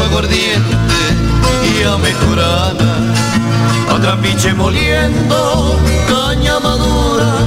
[0.00, 0.76] Oloroso aguardiente
[1.78, 3.14] y amejorana,
[3.90, 5.76] a trapiche moliendo
[6.08, 7.46] caña madura,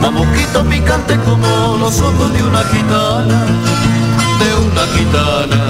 [0.00, 3.46] bambuquito picante como los ojos de una gitana,
[4.38, 5.62] de una gitana.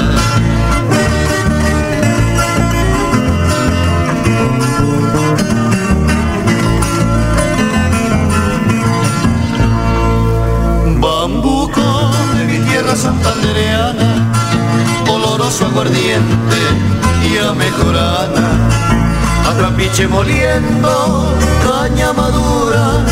[11.00, 12.12] Bambuco
[15.72, 16.58] aguardiente
[17.24, 18.68] y amejorana,
[19.48, 21.34] a trapiche moliendo
[21.64, 23.02] caña madura,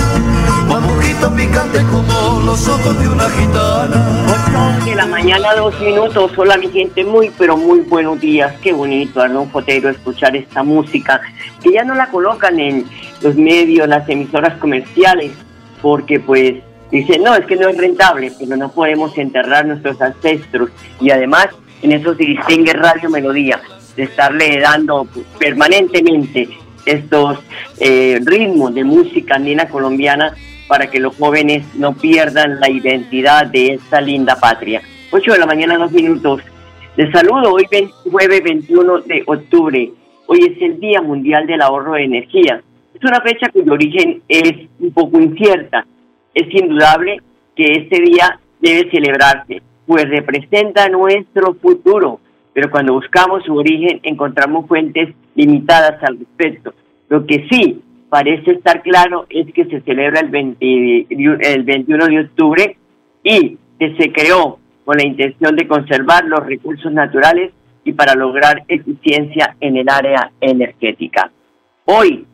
[1.36, 4.76] picante como los ojos de una gitana.
[4.78, 6.32] 8 de la mañana, dos minutos.
[6.36, 8.54] Hola, mi gente, muy, pero muy buenos días.
[8.62, 11.20] Qué bonito, Arnón Potero, escuchar esta música
[11.62, 12.84] que ya no la colocan en
[13.22, 15.32] los medios, las emisoras comerciales,
[15.80, 16.56] porque pues
[16.90, 20.70] dicen, no, es que no es rentable, pero no podemos enterrar nuestros ancestros.
[21.00, 21.48] Y además,
[21.82, 23.60] en eso se distingue Radio Melodía,
[23.96, 25.06] de estarle dando
[25.38, 26.48] permanentemente
[26.86, 27.38] estos
[27.78, 30.34] eh, ritmos de música andina colombiana
[30.68, 34.82] para que los jóvenes no pierdan la identidad de esta linda patria.
[35.10, 36.42] 8 de la mañana, dos minutos.
[36.96, 39.90] Les saludo hoy 20 jueves 21 de octubre.
[40.26, 42.62] Hoy es el Día Mundial del Ahorro de Energía.
[42.94, 45.84] Es una fecha cuyo origen es un poco incierta.
[46.34, 47.20] Es indudable
[47.56, 52.20] que este día debe celebrarse, pues representa nuestro futuro.
[52.52, 56.72] Pero cuando buscamos su origen encontramos fuentes limitadas al respecto.
[57.08, 61.06] Lo que sí parece estar claro es que se celebra el, 20
[61.40, 62.76] el 21 de octubre
[63.24, 67.50] y que se creó con la intención de conservar los recursos naturales
[67.82, 71.32] y para lograr eficiencia en el área energética.
[71.86, 72.26] Hoy,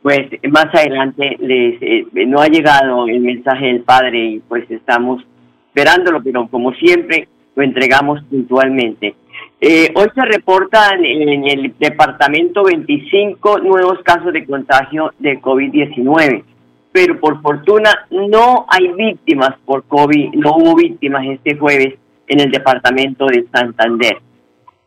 [0.00, 5.24] pues más adelante eh, no ha llegado el mensaje del Padre y pues estamos
[5.70, 9.14] esperándolo, pero como siempre lo entregamos puntualmente.
[9.60, 16.42] Eh, hoy se reportan en el departamento 25 nuevos casos de contagio de COVID-19,
[16.92, 21.94] pero por fortuna no hay víctimas por COVID, no hubo víctimas este jueves
[22.26, 24.18] en el departamento de Santander.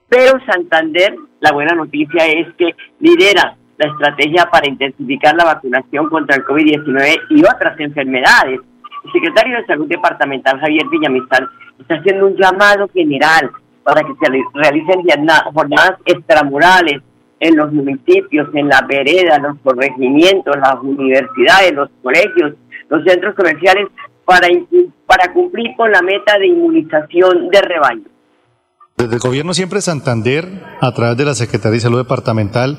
[0.09, 6.35] Pero Santander, la buena noticia es que lidera la estrategia para intensificar la vacunación contra
[6.35, 8.59] el COVID-19 y otras enfermedades.
[9.05, 11.47] El secretario de Salud Departamental, Javier Villamizar,
[11.79, 13.51] está haciendo un llamado general
[13.83, 15.01] para que se realicen
[15.53, 17.01] jornadas extramurales
[17.39, 22.53] en los municipios, en las veredas, los corregimientos, las universidades, los colegios,
[22.89, 23.87] los centros comerciales,
[24.25, 24.47] para,
[25.05, 28.03] para cumplir con la meta de inmunización de rebaño.
[28.95, 30.47] Desde el gobierno siempre Santander,
[30.79, 32.77] a través de la Secretaría de Salud Departamental,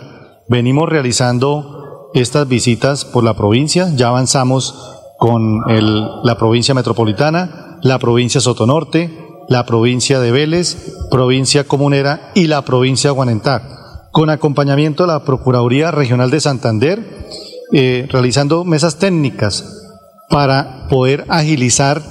[0.48, 3.88] venimos realizando estas visitas por la provincia.
[3.94, 9.10] Ya avanzamos con el, la provincia metropolitana, la provincia Sotonorte,
[9.48, 15.25] la provincia de Vélez, provincia comunera y la provincia de Guanentá, con acompañamiento de la
[15.25, 17.26] Procuraduría Regional de Santander,
[17.72, 19.82] eh, realizando mesas técnicas
[20.28, 22.02] para poder agilizar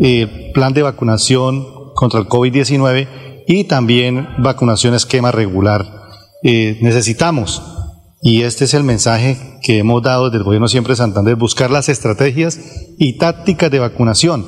[0.00, 3.08] eh, plan de vacunación contra el COVID-19
[3.46, 5.86] y también vacunación esquema regular.
[6.42, 7.62] Eh, necesitamos,
[8.20, 11.70] y este es el mensaje que hemos dado desde el Gobierno Siempre de Santander, buscar
[11.70, 12.58] las estrategias
[12.98, 14.46] y tácticas de vacunación,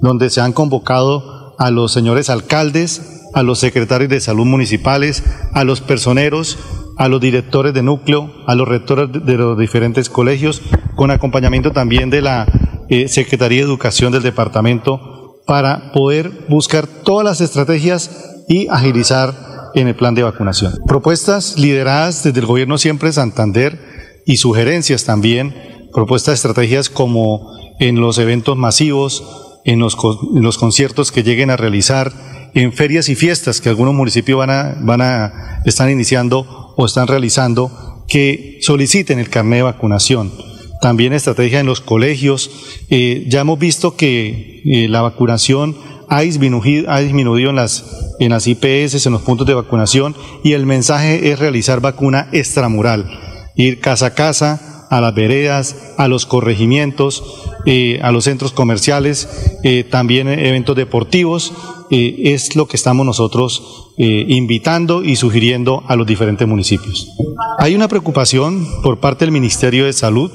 [0.00, 5.22] donde se han convocado a los señores alcaldes, a los secretarios de salud municipales,
[5.52, 6.58] a los personeros,
[6.96, 10.62] a los directores de núcleo, a los rectores de los diferentes colegios,
[10.96, 12.46] con acompañamiento también de la
[12.88, 19.88] eh, Secretaría de Educación del departamento, para poder buscar todas las estrategias y agilizar en
[19.88, 20.74] el plan de vacunación.
[20.86, 23.78] Propuestas lideradas desde el gobierno siempre de Santander
[24.26, 25.54] y sugerencias también,
[25.92, 29.24] propuestas estrategias como en los eventos masivos,
[29.64, 29.96] en los,
[30.34, 32.12] en los conciertos que lleguen a realizar,
[32.54, 37.06] en ferias y fiestas que algunos municipios van a, van a, están iniciando o están
[37.06, 40.32] realizando, que soliciten el carnet de vacunación.
[40.80, 42.50] También estrategia en los colegios.
[42.88, 45.76] Eh, ya hemos visto que eh, la vacunación
[46.10, 47.84] ha disminuido, ha disminuido en, las,
[48.18, 50.14] en las IPS, en los puntos de vacunación,
[50.44, 53.06] y el mensaje es realizar vacuna extramural,
[53.54, 57.22] ir casa a casa, a las veredas, a los corregimientos,
[57.64, 59.28] eh, a los centros comerciales,
[59.62, 61.52] eh, también eventos deportivos,
[61.90, 67.10] eh, es lo que estamos nosotros invitando y sugiriendo a los diferentes municipios.
[67.58, 70.30] Hay una preocupación por parte del Ministerio de Salud,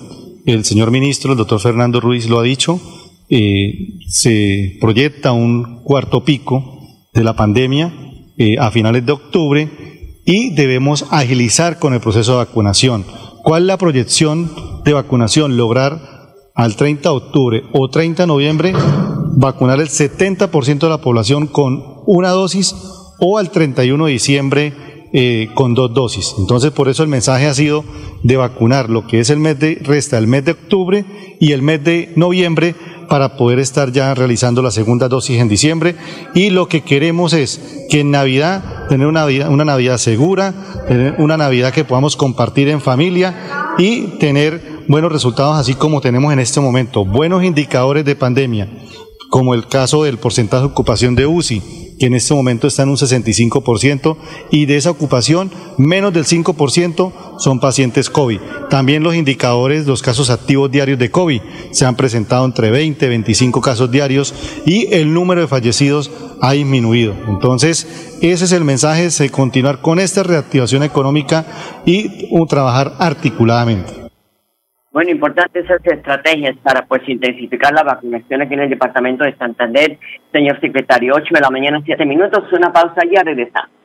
[0.45, 2.79] el señor ministro, el doctor Fernando Ruiz lo ha dicho,
[3.29, 6.79] se proyecta un cuarto pico
[7.13, 7.93] de la pandemia
[8.59, 9.69] a finales de octubre
[10.25, 13.05] y debemos agilizar con el proceso de vacunación.
[13.43, 14.51] ¿Cuál es la proyección
[14.83, 15.57] de vacunación?
[15.57, 18.73] Lograr al 30 de octubre o 30 de noviembre
[19.35, 22.75] vacunar el 70% de la población con una dosis
[23.19, 24.73] o al 31 de diciembre
[25.13, 26.35] eh, con dos dosis.
[26.37, 27.85] Entonces, por eso el mensaje ha sido
[28.23, 31.05] de vacunar lo que es el mes de, resta el mes de octubre
[31.39, 32.75] y el mes de noviembre
[33.07, 35.95] para poder estar ya realizando la segunda dosis en diciembre.
[36.33, 40.53] Y lo que queremos es que en Navidad tener una Navidad, una Navidad segura,
[40.87, 46.31] tener una Navidad que podamos compartir en familia y tener buenos resultados, así como tenemos
[46.31, 48.69] en este momento buenos indicadores de pandemia,
[49.29, 52.89] como el caso del porcentaje de ocupación de UCI, que en este momento está en
[52.89, 54.17] un 65%,
[54.51, 58.39] y de esa ocupación, menos del 5% son pacientes COVID.
[58.69, 63.09] También los indicadores, los casos activos diarios de COVID, se han presentado entre 20 y
[63.09, 64.33] 25 casos diarios
[64.65, 66.11] y el número de fallecidos
[66.41, 67.15] ha disminuido.
[67.27, 67.87] Entonces,
[68.21, 71.45] ese es el mensaje, de continuar con esta reactivación económica
[71.85, 74.04] y trabajar articuladamente.
[74.95, 79.97] Bueno, importantes esas estrategias para pues intensificar la vacunación aquí en el departamento de Santander.
[80.31, 83.84] Señor secretario, 8 de la mañana, 7 minutos, una pausa y ya regresamos.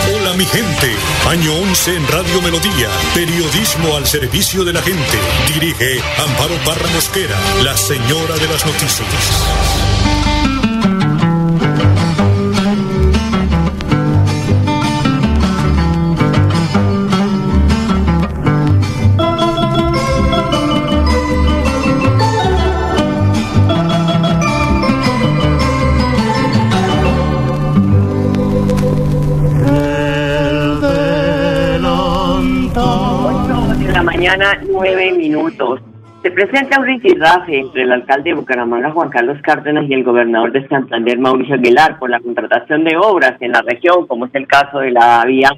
[0.31, 0.95] Hola mi gente.
[1.27, 2.87] Año 11 en Radio Melodía.
[3.13, 5.19] Periodismo al servicio de la gente.
[5.53, 10.20] Dirige Amparo Parra Mosquera, la señora de las noticias.
[34.69, 35.81] Nueve minutos.
[36.21, 40.51] Se presenta un ritirrafe entre el alcalde de Bucaramanga, Juan Carlos Cárdenas, y el gobernador
[40.51, 44.47] de Santander, Mauricio Aguilar, por la contratación de obras en la región, como es el
[44.47, 45.49] caso de la vía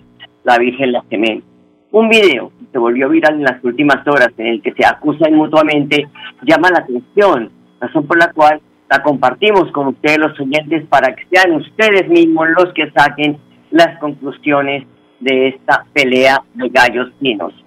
[0.43, 1.45] La Virgen La Cemento.
[1.91, 5.33] Un video que se volvió viral en las últimas horas, en el que se acusan
[5.33, 6.07] mutuamente,
[6.41, 11.25] llama la atención, razón por la cual la compartimos con ustedes, los oyentes, para que
[11.31, 13.37] sean ustedes mismos los que saquen
[13.69, 14.87] las conclusiones
[15.19, 17.62] de esta pelea de gallos finos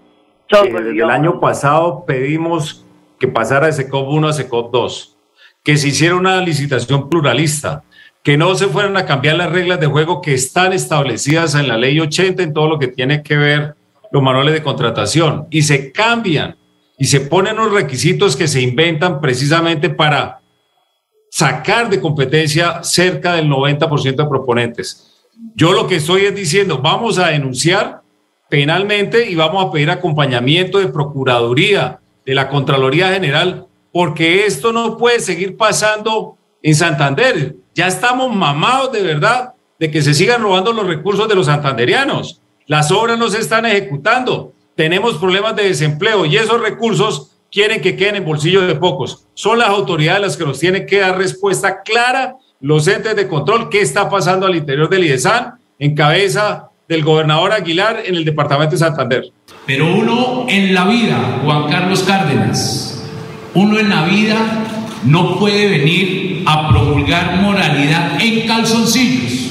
[0.49, 2.85] desde el año pasado pedimos
[3.19, 5.17] que pasara de SECOP 1 a SECOP 2,
[5.62, 7.83] que se hiciera una licitación pluralista,
[8.23, 11.76] que no se fueran a cambiar las reglas de juego que están establecidas en la
[11.76, 13.76] ley 80 en todo lo que tiene que ver
[14.11, 16.57] los manuales de contratación y se cambian
[16.99, 20.41] y se ponen los requisitos que se inventan precisamente para
[21.31, 25.12] sacar de competencia cerca del 90% de proponentes.
[25.55, 28.00] Yo lo que estoy es diciendo, vamos a denunciar
[28.49, 34.97] penalmente y vamos a pedir acompañamiento de Procuraduría de la Contraloría General, porque esto no
[34.97, 37.57] puede seguir pasando en Santander.
[37.75, 42.41] Ya estamos mamados de verdad de que se sigan robando los recursos de los santanderianos.
[42.67, 44.53] Las obras no se están ejecutando.
[44.75, 49.26] Tenemos problemas de desempleo y esos recursos quieren que queden en bolsillos de pocos.
[49.35, 53.69] Son las autoridades las que nos tienen que dar respuesta clara, los entes de control,
[53.69, 58.73] qué está pasando al interior del IDESAN en cabeza del gobernador Aguilar en el departamento
[58.73, 59.25] de Santander.
[59.66, 63.05] Pero uno en la vida, Juan Carlos Cárdenas,
[63.55, 64.37] uno en la vida
[65.05, 69.50] no puede venir a promulgar moralidad en calzoncillos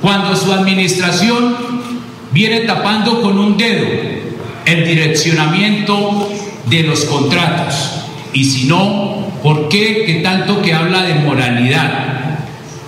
[0.00, 1.56] cuando su administración
[2.32, 3.86] viene tapando con un dedo
[4.64, 6.28] el direccionamiento
[6.66, 8.04] de los contratos.
[8.32, 12.21] Y si no, ¿por qué que tanto que habla de moralidad,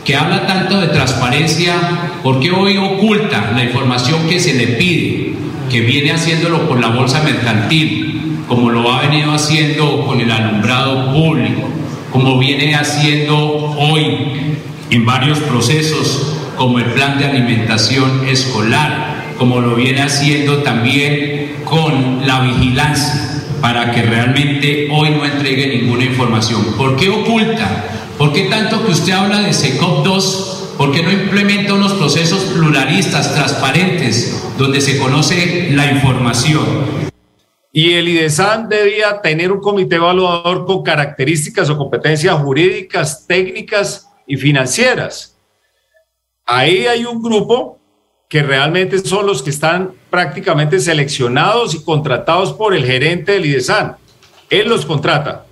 [0.05, 1.75] que habla tanto de transparencia,
[2.23, 5.35] por qué hoy oculta la información que se le pide,
[5.71, 11.13] que viene haciéndolo con la bolsa mercantil, como lo ha venido haciendo con el alumbrado
[11.13, 11.69] público,
[12.13, 13.37] como viene haciendo
[13.79, 14.59] hoy
[14.91, 22.27] en varios procesos como el plan de alimentación escolar, como lo viene haciendo también con
[22.27, 26.63] la vigilancia, para que realmente hoy no entregue ninguna información.
[26.77, 28.04] ¿Por qué oculta?
[28.25, 30.75] ¿Por qué tanto que usted habla de SECOP 2?
[30.79, 36.65] ¿Por qué no implementa unos procesos pluralistas, transparentes, donde se conoce la información?
[37.71, 44.39] Y el IDESAN debía tener un comité evaluador con características o competencias jurídicas, técnicas y
[44.39, 45.37] financieras
[46.47, 47.79] Ahí hay un grupo
[48.31, 53.99] que realmente son los que están prácticamente seleccionados y contratados por el gerente del IDESAN.
[54.49, 55.45] Él los contrata.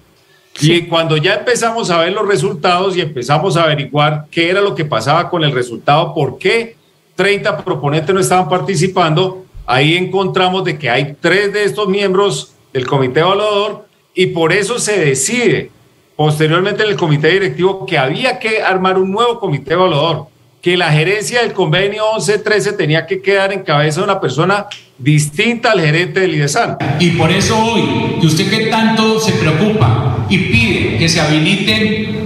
[0.61, 4.75] Y cuando ya empezamos a ver los resultados y empezamos a averiguar qué era lo
[4.75, 6.77] que pasaba con el resultado, por qué
[7.17, 12.87] 30 proponentes no estaban participando, ahí encontramos de que hay tres de estos miembros del
[12.87, 15.71] comité evaluador y por eso se decide
[16.17, 20.27] posteriormente en el comité directivo que había que armar un nuevo comité evaluador
[20.63, 24.67] que la gerencia del convenio 1113 tenía que quedar en cabeza de una persona
[24.97, 26.77] distinta al gerente del IDESAN.
[27.01, 29.92] Y por eso hoy, que usted que tanto se preocupa
[30.33, 32.23] y pide que se habiliten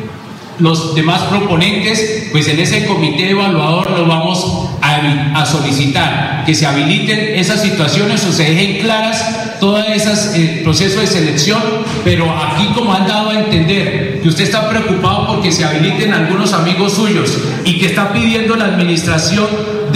[0.60, 7.34] los demás proponentes, pues en ese comité evaluador lo vamos a, solicitar, que se habiliten
[7.34, 11.60] esas situaciones o se dejen claras todos esos eh, procesos de selección,
[12.04, 16.52] pero aquí como han dado a entender que usted está preocupado porque se habiliten algunos
[16.52, 19.46] amigos suyos y que está pidiendo la administración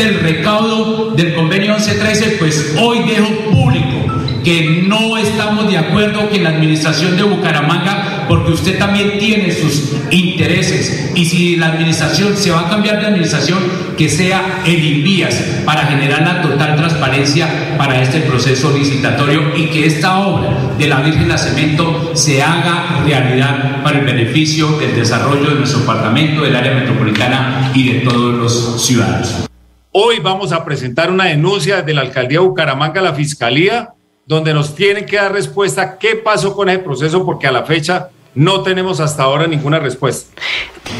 [0.00, 4.07] del recaudo del convenio 1113, pues hoy dejo público
[4.42, 9.92] que no estamos de acuerdo que la administración de Bucaramanga, porque usted también tiene sus
[10.11, 13.59] intereses, y si la administración se va a cambiar de administración,
[13.99, 15.35] que sea el INVIAS
[15.66, 21.02] para generar la total transparencia para este proceso licitatorio y que esta obra de la
[21.02, 26.57] Virgen de Cemento se haga realidad para el beneficio del desarrollo de nuestro departamento, del
[26.57, 29.50] área metropolitana y de todos los ciudadanos.
[29.93, 33.89] Hoy vamos a presentar una denuncia de la alcaldía de Bucaramanga a la fiscalía
[34.25, 38.11] donde nos tienen que dar respuesta qué pasó con ese proceso, porque a la fecha
[38.37, 40.31] no tenemos hasta ahora ninguna respuesta.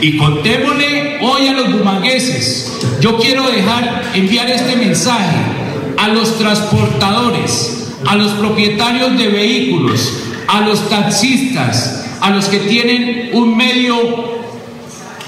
[0.01, 5.37] Y contémosle hoy a los bumangueses, yo quiero dejar, enviar este mensaje
[5.97, 10.13] a los transportadores, a los propietarios de vehículos,
[10.49, 13.95] a los taxistas, a los que tienen un medio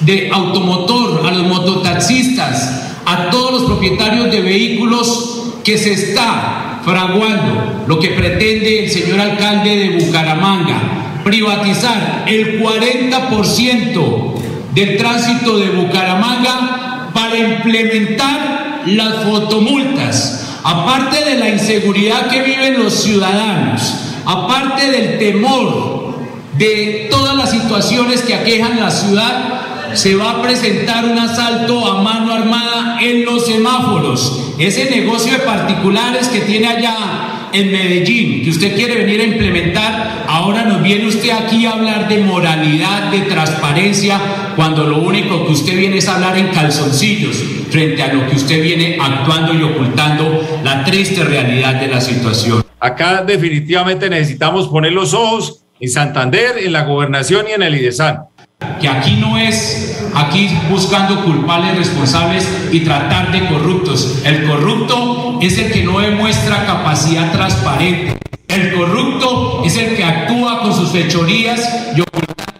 [0.00, 7.84] de automotor, a los mototaxistas, a todos los propietarios de vehículos que se está fraguando
[7.86, 14.34] lo que pretende el señor alcalde de Bucaramanga, privatizar el 40%
[14.74, 22.94] del tránsito de Bucaramanga para implementar las fotomultas, aparte de la inseguridad que viven los
[22.94, 23.94] ciudadanos,
[24.24, 26.16] aparte del temor
[26.56, 29.61] de todas las situaciones que aquejan la ciudad,
[29.94, 34.54] se va a presentar un asalto a mano armada en los semáforos.
[34.58, 40.24] Ese negocio de particulares que tiene allá en Medellín, que usted quiere venir a implementar,
[40.26, 44.18] ahora nos viene usted aquí a hablar de moralidad, de transparencia,
[44.56, 48.62] cuando lo único que usted viene es hablar en calzoncillos frente a lo que usted
[48.62, 52.64] viene actuando y ocultando la triste realidad de la situación.
[52.80, 58.31] Acá definitivamente necesitamos poner los ojos en Santander, en la gobernación y en el IDESAN
[58.80, 64.22] que aquí no es aquí buscando culpables responsables y tratar de corruptos.
[64.24, 68.18] El corrupto es el que no demuestra capacidad transparente.
[68.48, 72.52] El corrupto es el que actúa con sus fechorías y ocultando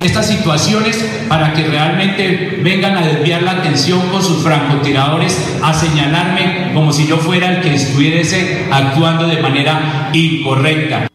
[0.00, 0.96] estas situaciones
[1.28, 7.06] para que realmente vengan a desviar la atención con sus francotiradores, a señalarme como si
[7.06, 11.07] yo fuera el que estuviese actuando de manera incorrecta.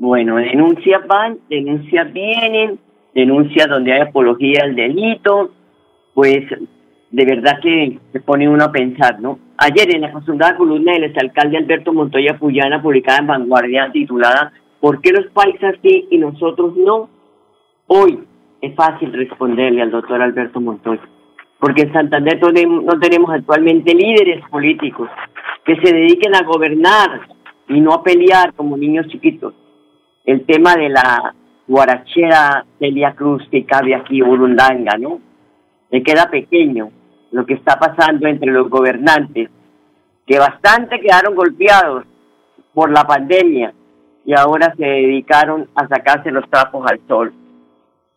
[0.00, 2.78] Bueno, denuncias van, denuncias vienen,
[3.14, 5.50] denuncias donde hay apología al delito,
[6.14, 6.42] pues
[7.10, 9.38] de verdad que se pone uno a pensar, ¿no?
[9.58, 15.02] Ayer en la acostumbrada columna del exalcalde Alberto Montoya Puyana, publicada en Vanguardia, titulada ¿Por
[15.02, 17.10] qué los países sí y nosotros no?
[17.86, 18.20] Hoy
[18.62, 21.06] es fácil responderle al doctor Alberto Montoya,
[21.58, 25.10] porque en Santander no tenemos actualmente líderes políticos
[25.66, 27.20] que se dediquen a gobernar
[27.68, 29.52] y no a pelear como niños chiquitos
[30.24, 31.34] el tema de la
[31.66, 35.20] guarachera Celia Cruz que cabe aquí, Burundanga, ¿no?
[35.90, 36.90] Le queda pequeño
[37.32, 39.50] lo que está pasando entre los gobernantes,
[40.26, 42.04] que bastante quedaron golpeados
[42.74, 43.72] por la pandemia
[44.24, 47.32] y ahora se dedicaron a sacarse los trapos al sol.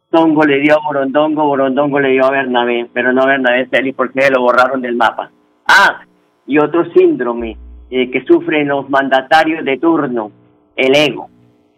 [0.10, 3.96] Tongo le dio a Borondongo, Borondongo le dio a Bernabé, pero no a Bernabé Celis
[3.96, 5.32] porque lo borraron del mapa.
[5.68, 6.02] Ah,
[6.46, 7.58] y otro síndrome
[7.90, 10.32] eh, que sufren los mandatarios de turno,
[10.76, 11.30] el ego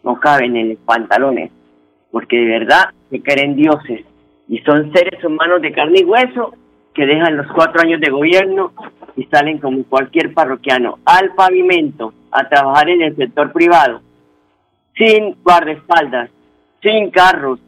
[0.06, 1.52] no caben en los pantalones,
[2.12, 4.06] porque de verdad se creen dioses
[4.48, 6.54] y son seres humanos de carne y hueso
[6.94, 8.72] que dejan los cuatro años de gobierno
[9.18, 14.02] y salen como cualquier parroquiano al pavimento a trabajar en el sector privado,
[14.96, 16.30] sin guardaespaldas,
[16.82, 17.60] sin carros,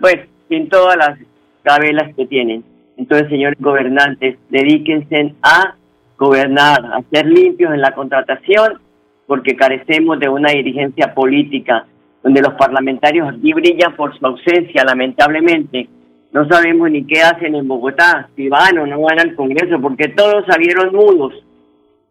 [0.00, 0.16] pues
[0.48, 1.18] sin todas las
[1.62, 2.64] cabelas que tienen.
[2.96, 5.74] Entonces, señores gobernantes, dedíquense a
[6.16, 8.80] gobernar, a ser limpios en la contratación
[9.26, 11.86] porque carecemos de una dirigencia política
[12.22, 15.88] donde los parlamentarios aquí brillan por su ausencia, lamentablemente.
[16.32, 20.08] No sabemos ni qué hacen en Bogotá, si van o no van al Congreso, porque
[20.08, 21.34] todos salieron mudos.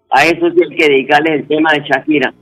[0.09, 2.33] A eso sí hay que dedicarles el tema de Shakira.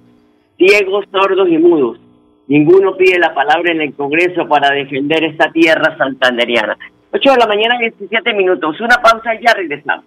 [0.57, 1.99] Ciegos, sordos y mudos.
[2.47, 6.77] Ninguno pide la palabra en el Congreso para defender esta tierra santanderiana.
[7.11, 8.79] 8 de la mañana, 17 minutos.
[8.81, 10.05] Una pausa y ya regresamos.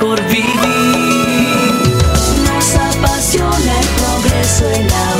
[0.00, 0.46] Mejor vivir.
[2.44, 5.19] Nos apasiona el progreso, el ahorro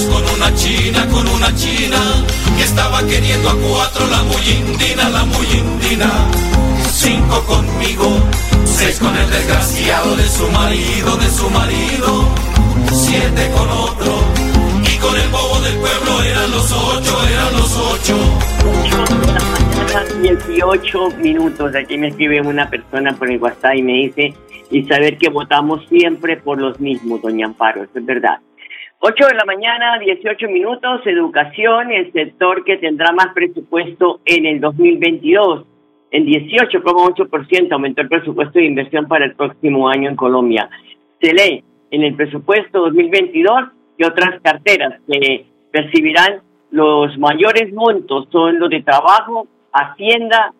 [0.00, 1.98] con una china, con una china,
[2.56, 6.10] que estaba queriendo a cuatro, la muy indina, la muy indina.
[6.90, 8.08] Cinco conmigo,
[8.64, 12.26] seis con el desgraciado de su marido, de su marido,
[12.90, 14.14] siete con otro,
[14.82, 18.16] y con el bobo del pueblo eran los ocho, eran los ocho.
[20.22, 21.74] 18 minutos.
[21.74, 24.34] Aquí me escribe una persona por el WhatsApp y me dice,
[24.70, 28.38] y saber que votamos siempre por los mismos, doña Amparo, eso es verdad.
[29.04, 34.60] 8 de la mañana, 18 minutos, educación, el sector que tendrá más presupuesto en el
[34.60, 35.64] 2022.
[36.12, 40.70] En 18,8% aumentó el presupuesto de inversión para el próximo año en Colombia.
[41.20, 48.60] Se lee en el presupuesto 2022 y otras carteras que percibirán los mayores montos son
[48.60, 50.54] los de trabajo, hacienda,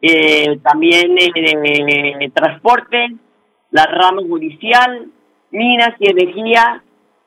[0.00, 3.16] eh, también eh, transporte,
[3.70, 5.08] la rama judicial,
[5.50, 6.82] minas y energía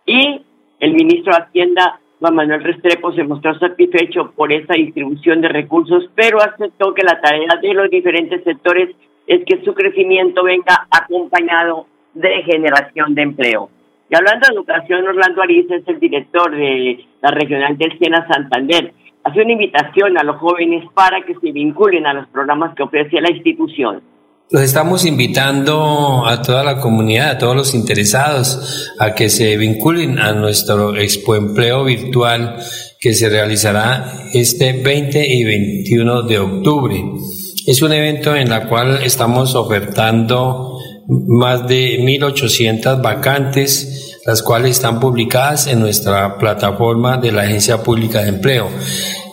[0.07, 0.41] y
[0.79, 6.09] el ministro de Hacienda, Juan Manuel Restrepo, se mostró satisfecho por esa distribución de recursos,
[6.15, 8.95] pero aceptó que la tarea de los diferentes sectores
[9.27, 13.69] es que su crecimiento venga acompañado de generación de empleo.
[14.09, 18.93] Y hablando de educación, Orlando Ariza es el director de la regional del Sena Santander.
[19.23, 23.19] Hace una invitación a los jóvenes para que se vinculen a los programas que ofrece
[23.19, 24.01] la institución.
[24.51, 30.19] Los estamos invitando a toda la comunidad, a todos los interesados, a que se vinculen
[30.19, 32.57] a nuestro expoempleo virtual
[32.99, 37.03] que se realizará este 20 y 21 de octubre.
[37.65, 40.77] Es un evento en el cual estamos ofertando
[41.07, 43.94] más de 1.800 vacantes,
[44.25, 48.69] las cuales están publicadas en nuestra plataforma de la Agencia Pública de Empleo.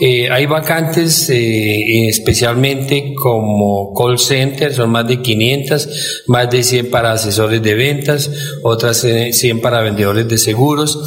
[0.01, 6.91] Eh, hay vacantes eh, especialmente como call center, son más de 500, más de 100
[6.91, 8.31] para asesores de ventas,
[8.63, 10.99] otras 100 para vendedores de seguros.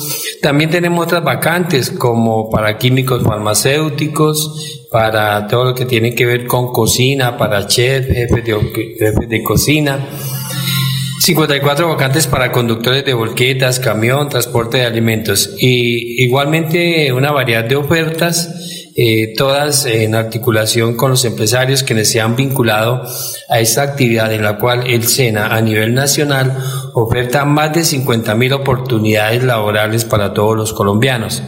[0.41, 6.48] También tenemos otras vacantes como para químicos farmacéuticos, para todo lo que tiene que ver
[6.48, 10.00] con cocina, para chef, jefe de, jefe de cocina.
[11.25, 17.75] 54 vacantes para conductores de volquetas, camión, transporte de alimentos y igualmente una variedad de
[17.75, 23.01] ofertas, eh, todas en articulación con los empresarios que se han vinculado
[23.49, 26.55] a esta actividad en la cual el SENA a nivel nacional
[26.93, 31.41] oferta más de 50 mil oportunidades laborales para todos los colombianos.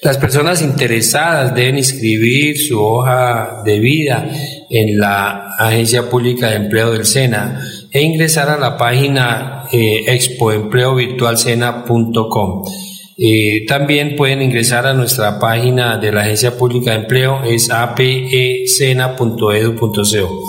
[0.00, 4.30] Las personas interesadas deben inscribir su hoja de vida
[4.70, 7.60] en la Agencia Pública de Empleo del SENA
[7.92, 12.64] e ingresar a la página eh, expoempleovirtualcena.com.
[13.20, 20.44] Eh, también pueden ingresar a nuestra página de la Agencia Pública de Empleo, es apecena.edu.co.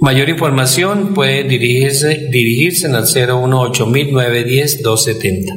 [0.00, 5.54] Mayor información puede dirigirse, dirigirse al 018 270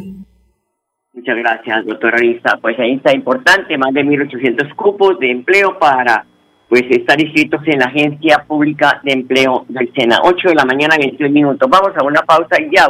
[1.13, 2.57] Muchas gracias, doctora Arista.
[2.61, 6.25] Pues ahí está importante, más de 1.800 cupos de empleo para
[6.69, 10.19] pues estar inscritos en la Agencia Pública de Empleo del SENA.
[10.23, 11.69] 8 de la mañana, 21 minutos.
[11.69, 12.87] Vamos a una pausa y ya.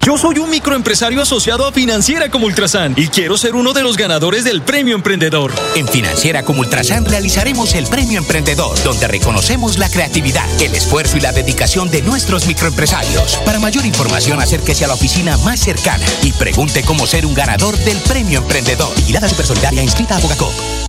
[0.00, 3.98] Yo soy un microempresario asociado a Financiera como Ultrasan y quiero ser uno de los
[3.98, 5.52] ganadores del Premio Emprendedor.
[5.76, 11.20] En Financiera como Ultrasan realizaremos el Premio Emprendedor, donde reconocemos la creatividad, el esfuerzo y
[11.20, 13.36] la dedicación de nuestros microempresarios.
[13.44, 17.76] Para mayor información, acérquese a la oficina más cercana y pregunte cómo ser un ganador
[17.76, 18.94] del Premio Emprendedor.
[18.96, 20.88] Vigilada Supersolidaria inscrita a Bogacop.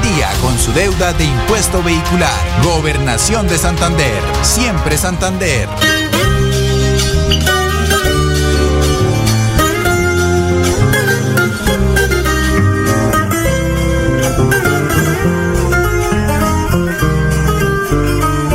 [0.00, 2.30] día con su deuda de impuesto vehicular.
[2.62, 4.22] Gobernación de Santander.
[4.42, 5.68] Siempre Santander.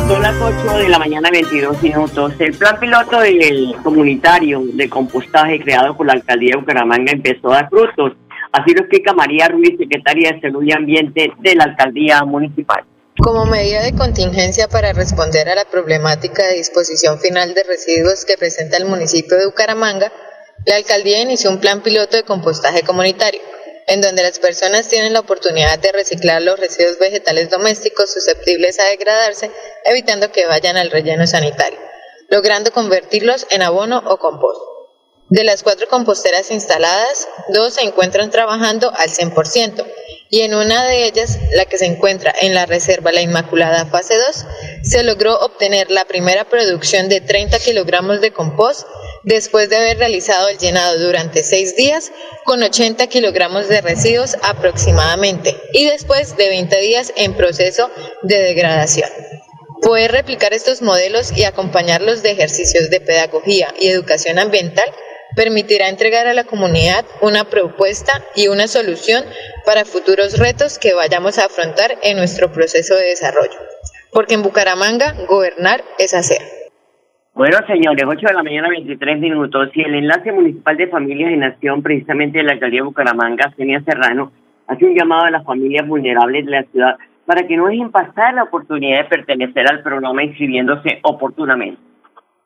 [0.08, 2.34] Son las 8 de la mañana, 22 minutos.
[2.39, 7.56] El plan piloto del comunitario de compostaje creado por la alcaldía de Bucaramanga empezó a
[7.56, 8.13] dar frutos.
[8.52, 12.84] Así lo explica María Ruiz, secretaria de Salud y Ambiente de la alcaldía municipal.
[13.20, 18.38] Como medida de contingencia para responder a la problemática de disposición final de residuos que
[18.38, 20.12] presenta el municipio de Bucaramanga,
[20.66, 23.42] la alcaldía inició un plan piloto de compostaje comunitario,
[23.88, 28.90] en donde las personas tienen la oportunidad de reciclar los residuos vegetales domésticos susceptibles a
[28.90, 29.50] degradarse,
[29.86, 31.80] evitando que vayan al relleno sanitario,
[32.30, 34.77] logrando convertirlos en abono o compost.
[35.30, 39.86] De las cuatro composteras instaladas, dos se encuentran trabajando al 100%
[40.30, 44.16] y en una de ellas, la que se encuentra en la Reserva La Inmaculada Fase
[44.16, 44.46] 2,
[44.84, 48.88] se logró obtener la primera producción de 30 kilogramos de compost
[49.24, 52.13] después de haber realizado el llenado durante seis días
[52.46, 57.92] con 80 kilogramos de residuos aproximadamente y después de 20 días en proceso
[58.24, 59.10] de degradación.
[59.82, 64.90] Poder replicar estos modelos y acompañarlos de ejercicios de pedagogía y educación ambiental
[65.38, 69.23] permitirá entregar a la comunidad una propuesta y una solución
[69.67, 73.60] para futuros retos que vayamos a afrontar en nuestro proceso de desarrollo.
[74.12, 76.41] Porque en Bucaramanga, gobernar es hacer.
[77.36, 79.69] Bueno, señores, 8 de la mañana, 23 minutos.
[79.76, 83.80] Y el enlace municipal de familias en acción, precisamente de la alcaldía de Bucaramanga, Senia
[83.82, 84.32] Serrano,
[84.65, 86.95] hace un llamado a las familias vulnerables de la ciudad
[87.28, 91.80] para que no dejen pasar la oportunidad de pertenecer al programa inscribiéndose oportunamente.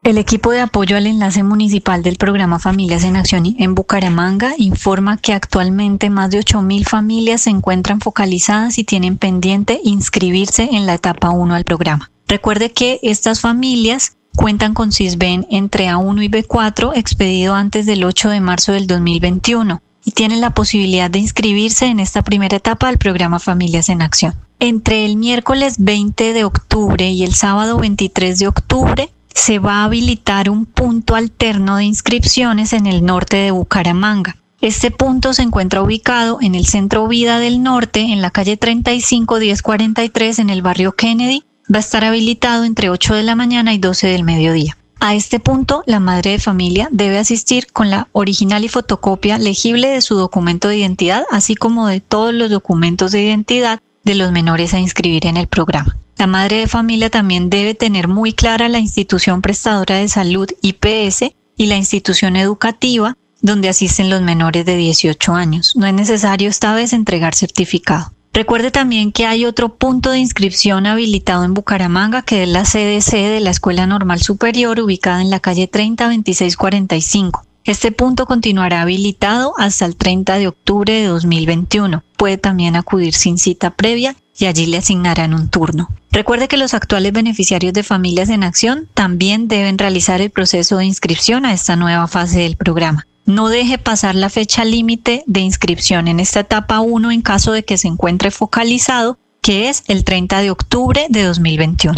[0.03, 5.17] El equipo de apoyo al enlace municipal del programa Familias en Acción en Bucaramanga informa
[5.17, 10.95] que actualmente más de 8.000 familias se encuentran focalizadas y tienen pendiente inscribirse en la
[10.95, 12.09] etapa 1 al programa.
[12.27, 18.29] Recuerde que estas familias cuentan con CISBEN entre A1 y B4 expedido antes del 8
[18.29, 22.97] de marzo del 2021 y tienen la posibilidad de inscribirse en esta primera etapa del
[22.97, 24.33] programa Familias en Acción.
[24.59, 29.83] Entre el miércoles 20 de octubre y el sábado 23 de octubre se va a
[29.85, 34.37] habilitar un punto alterno de inscripciones en el norte de Bucaramanga.
[34.61, 39.39] Este punto se encuentra ubicado en el Centro Vida del Norte, en la calle 35
[39.39, 41.43] 1043 en el barrio Kennedy.
[41.73, 44.77] Va a estar habilitado entre 8 de la mañana y 12 del mediodía.
[44.99, 49.87] A este punto, la madre de familia debe asistir con la original y fotocopia legible
[49.87, 54.31] de su documento de identidad, así como de todos los documentos de identidad de los
[54.31, 55.97] menores a inscribir en el programa.
[56.21, 61.33] La madre de familia también debe tener muy clara la institución prestadora de salud IPS
[61.57, 65.75] y la institución educativa donde asisten los menores de 18 años.
[65.75, 68.13] No es necesario esta vez entregar certificado.
[68.33, 73.13] Recuerde también que hay otro punto de inscripción habilitado en Bucaramanga, que es la CDC
[73.13, 77.47] de la Escuela Normal Superior, ubicada en la calle 30 2645.
[77.63, 82.03] Este punto continuará habilitado hasta el 30 de octubre de 2021.
[82.17, 85.89] Puede también acudir sin cita previa y allí le asignarán un turno.
[86.11, 90.85] Recuerde que los actuales beneficiarios de Familias en Acción también deben realizar el proceso de
[90.85, 93.05] inscripción a esta nueva fase del programa.
[93.27, 97.63] No deje pasar la fecha límite de inscripción en esta etapa 1 en caso de
[97.63, 101.95] que se encuentre focalizado, que es el 30 de octubre de 2021.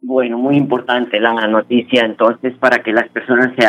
[0.00, 3.66] Bueno, muy importante la noticia entonces para que las personas se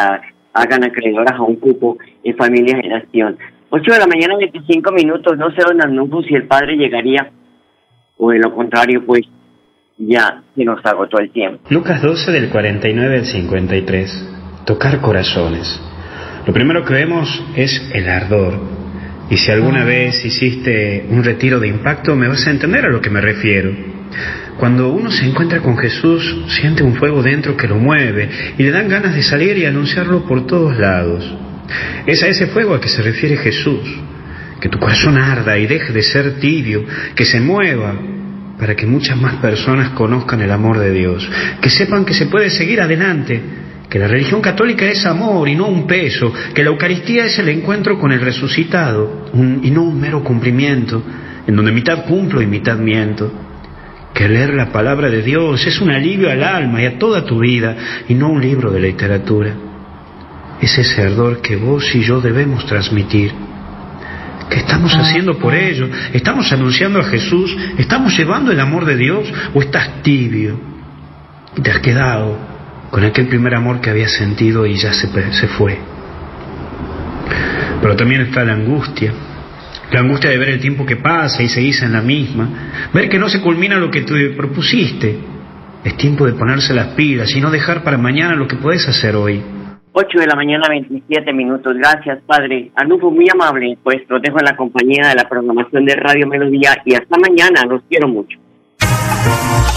[0.54, 3.38] hagan acreedoras a un cupo en Familias en Acción.
[3.70, 7.32] 8 de la mañana, 25 minutos, no sé, don Arnulfo, si el padre llegaría
[8.18, 9.22] o de lo contrario, pues
[9.98, 11.60] ya se nos agotó el tiempo.
[11.70, 14.30] Lucas 12 del 49 al 53.
[14.66, 15.80] Tocar corazones.
[16.46, 18.60] Lo primero que vemos es el ardor.
[19.30, 23.02] Y si alguna vez hiciste un retiro de impacto, me vas a entender a lo
[23.02, 23.72] que me refiero.
[24.60, 28.72] Cuando uno se encuentra con Jesús, siente un fuego dentro que lo mueve y le
[28.72, 31.24] dan ganas de salir y anunciarlo por todos lados.
[32.06, 33.88] Es a ese fuego a que se refiere Jesús.
[34.60, 36.84] Que tu corazón arda y deje de ser tibio,
[37.16, 37.96] que se mueva
[38.60, 41.26] para que muchas más personas conozcan el amor de Dios,
[41.62, 43.42] que sepan que se puede seguir adelante,
[43.90, 47.48] que la religión católica es amor y no un peso, que la Eucaristía es el
[47.48, 51.02] encuentro con el resucitado y no un mero cumplimiento,
[51.48, 53.49] en donde mitad cumplo y mitad miento,
[54.14, 57.40] que leer la palabra de Dios es un alivio al alma y a toda tu
[57.40, 57.76] vida
[58.08, 59.54] y no un libro de literatura
[60.62, 63.32] es ese ardor que vos y yo debemos transmitir.
[64.50, 65.88] ¿Qué estamos haciendo por ello?
[66.12, 67.56] ¿Estamos anunciando a Jesús?
[67.78, 69.32] ¿Estamos llevando el amor de Dios?
[69.54, 70.60] ¿O estás tibio?
[71.56, 72.38] Y te has quedado
[72.90, 75.78] con aquel primer amor que habías sentido y ya se, se fue.
[77.82, 79.14] Pero también está la angustia.
[79.92, 82.90] La angustia de ver el tiempo que pasa y seguís en la misma.
[82.94, 85.18] Ver que no se culmina lo que te propusiste.
[85.84, 89.16] Es tiempo de ponerse las pilas y no dejar para mañana lo que podés hacer
[89.16, 89.42] hoy.
[89.92, 91.74] 8 de la mañana, 27 minutos.
[91.76, 92.72] Gracias, Padre.
[92.76, 93.78] Anufo, muy amable.
[93.82, 97.64] Pues lo dejo en la compañía de la programación de Radio Melodía y hasta mañana.
[97.68, 98.38] Los quiero mucho.